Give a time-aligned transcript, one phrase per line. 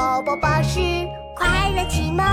[0.00, 0.80] 宝宝巴士
[1.36, 2.24] 快乐启蒙。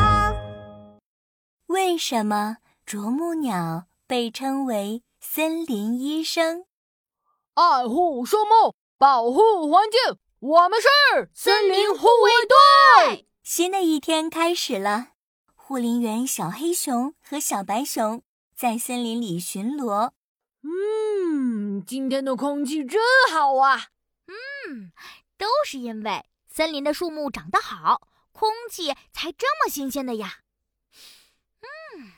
[1.65, 6.63] 为什么啄木鸟被称为森林医生？
[7.55, 12.31] 爱护树木，保护环境，我们是森林护卫
[13.09, 13.27] 队。
[13.43, 15.09] 新的一天开始了，
[15.53, 18.23] 护林员小黑熊和小白熊
[18.55, 20.11] 在森林里巡逻。
[20.63, 23.87] 嗯，今天的空气真好啊！
[24.27, 24.93] 嗯，
[25.37, 26.23] 都是因为
[26.57, 28.01] 森林的树木长得好，
[28.31, 30.39] 空气才这么新鲜的呀。
[31.61, 32.13] 嗯，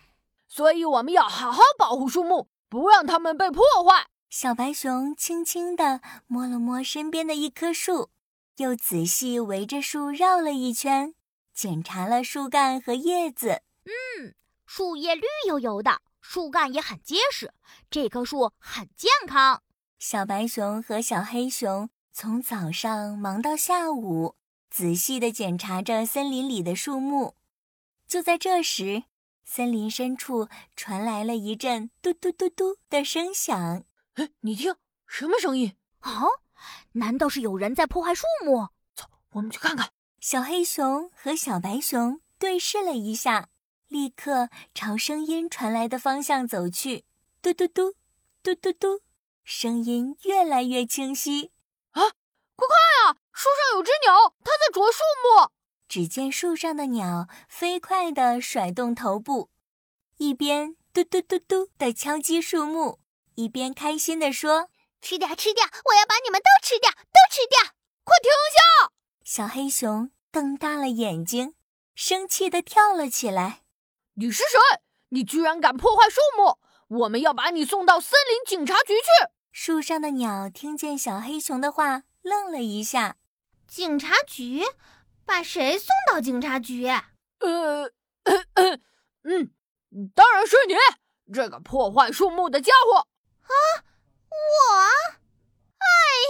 [0.48, 4.08] 所以我们要好好保护树木，不让它们被破坏。
[4.30, 8.12] 小白熊轻轻地摸了摸身边的一棵树，
[8.56, 11.14] 又仔细围着树绕了一圈，
[11.54, 13.62] 检查了树干和叶子。
[13.84, 14.36] 嗯，
[14.66, 17.54] 树叶绿油油的，树干也很结实，
[17.92, 19.62] 这棵树很健康。
[19.98, 21.90] 小白熊和小黑熊。
[22.22, 24.36] 从早上忙到下午，
[24.70, 27.36] 仔细地检查着森林里的树木。
[28.10, 29.04] 就在这时，
[29.46, 33.86] 森林深处传来了一阵“嘟嘟嘟嘟”的声响。
[34.16, 34.76] 哎，你听，
[35.08, 35.78] 什么声音？
[36.00, 36.24] 啊？
[36.92, 38.68] 难道是有人在破坏树木？
[38.94, 39.92] 走，我们去看看。
[40.20, 43.48] 小黑熊和小白熊对视了一下，
[43.88, 47.06] 立刻朝声音传来的方向走去。
[47.42, 47.94] 嘟嘟嘟，
[48.44, 49.00] 嘟嘟嘟，
[49.46, 51.52] 声音越来越清晰。
[52.60, 52.68] 啊！
[52.68, 53.18] 快看啊！
[53.32, 55.52] 树上有只鸟，它在啄树木。
[55.88, 59.50] 只见树上的鸟飞快地甩动头部，
[60.18, 63.00] 一边嘟嘟嘟嘟地敲击树木，
[63.36, 64.70] 一边开心地说
[65.02, 65.66] ：“吃掉，吃掉！
[65.86, 67.72] 我要把你们都吃掉，都吃掉！
[68.04, 68.92] 快停下！”
[69.24, 71.56] 小黑熊瞪大了眼睛，
[71.96, 73.62] 生气地跳了起来
[74.16, 74.60] ：“你是谁？
[75.10, 76.60] 你居然敢破坏树木！
[77.00, 83.18] 我们要把你送到森林警察局去！”树上的鸟听见小黑熊的话，愣了一下。
[83.68, 84.64] 警察局？
[85.26, 86.88] 把谁送到警察局？
[86.88, 87.92] 呃，
[88.24, 89.52] 嗯，
[90.16, 90.74] 当然是你，
[91.32, 92.98] 这个破坏树木的家伙！
[93.44, 93.54] 啊，
[94.28, 94.76] 我？
[95.78, 95.86] 哎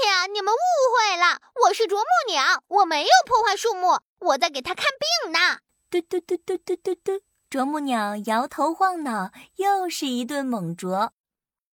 [0.09, 0.57] 呀，你们误
[0.93, 4.87] 会了，我是啄木鸟，我没有破坏树木，我在给他看
[5.23, 5.59] 病呢。
[5.89, 11.13] 嘟嘟嘟嘟嘟嘟嘟，啄木鸟摇头晃脑，又是一顿猛啄。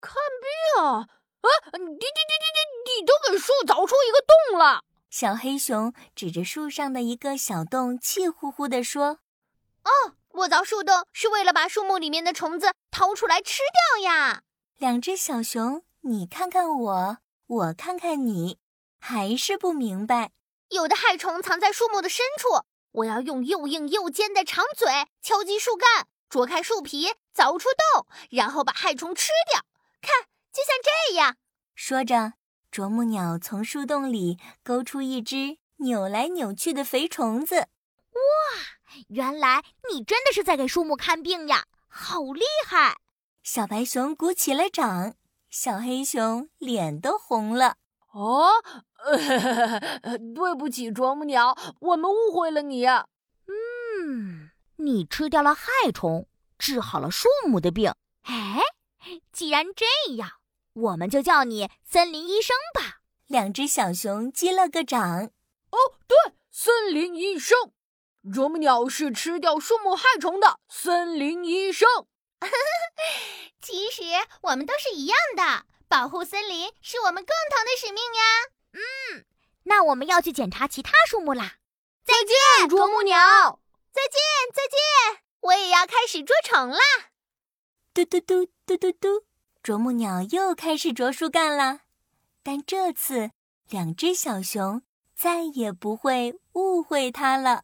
[0.02, 0.16] 看
[0.76, 0.84] 病？
[0.84, 1.08] 啊！
[1.42, 2.43] 啊你你你你
[3.04, 4.82] 你都给树凿出一个洞了！
[5.10, 9.20] 小黑熊指着树上的一个小洞，气呼呼地说
[9.84, 13.60] ：“哦，我凿树洞是为了把树木里面的虫子掏出来吃
[13.98, 14.44] 掉呀！”
[14.80, 18.58] 两只小熊，你看看我，我看看你，
[19.02, 20.32] 还是不明白。
[20.70, 22.64] 有的害虫藏在树木的深处，
[22.94, 24.88] 我要用又硬又尖的长嘴
[25.22, 29.62] 敲击树干，啄开树皮，凿出洞，然后把害虫吃掉。
[30.02, 30.30] 看。
[30.54, 31.36] 就像这样，
[31.74, 32.34] 说着，
[32.74, 37.58] 啄木鸟从树洞里勾出一只扭来扭去的肥虫子。
[37.58, 38.18] 哇，
[39.10, 42.98] 原来你真的是在给树木看病呀，好厉害！
[43.44, 45.14] 小白熊鼓起了掌，
[45.52, 47.76] 小黑熊脸都红了。
[48.12, 48.50] 哦，
[50.34, 52.88] 对不起，啄木鸟，我们误会了你。
[52.88, 57.94] 嗯，你吃掉了害虫，治好了树木的病。
[58.24, 58.64] 哎，
[59.32, 60.32] 既然这样。
[60.74, 63.02] 我们就叫你森林医生吧。
[63.28, 65.32] 两只小熊击了个掌。
[65.72, 66.18] 哦，对，
[66.52, 67.74] 森林医生，
[68.32, 71.88] 啄木鸟是吃掉树木害虫的森林医生。
[73.62, 74.04] 其实
[74.42, 78.22] 我们都是一样的，保护森林是我们共同的使命呀。
[78.74, 79.26] 嗯，
[79.64, 81.58] 那我们要去检查其他树木啦。
[82.04, 83.62] 再见，啄木鸟。
[83.92, 84.20] 再见，
[84.54, 85.24] 再见。
[85.42, 86.80] 我也要开始捉虫啦。
[87.94, 89.26] 嘟嘟嘟嘟嘟嘟。
[89.64, 91.80] 啄木鸟又开始啄树干了，
[92.44, 93.32] 但这次
[93.70, 94.82] 两只小熊
[95.16, 97.64] 再也不会误会它了。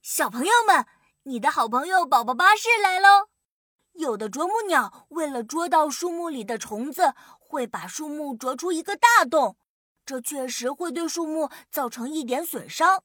[0.00, 0.86] 小朋友们，
[1.24, 3.28] 你的好朋友宝宝巴士来喽！
[3.92, 9.58] 有的啄木鸟为了捉到树木里的虫子，会把树木啄出一个大洞，
[10.06, 13.04] 这确实会对树木造成一点损伤。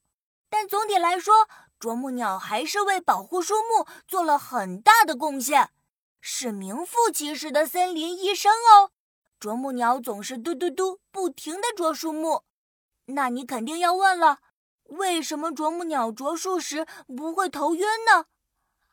[0.50, 5.72] 但总体来说，啄木鸟还是为保护树木做了很大的贡献。
[6.30, 8.92] 是名副其实的森林医生哦！
[9.40, 12.44] 啄木鸟总是嘟嘟嘟不停地啄树木，
[13.06, 14.40] 那你肯定要问了：
[14.84, 18.26] 为什么啄木鸟啄树时不会头晕呢？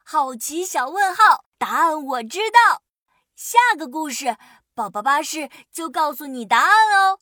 [0.05, 2.85] 好奇小问号，答案我知道。
[3.35, 4.37] 下个故事，
[4.73, 7.19] 宝宝巴士就告诉你答案哦。